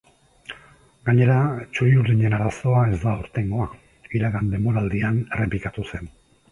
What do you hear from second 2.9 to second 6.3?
ez da aurtengoa, iragan denboraldian errepikatu zen.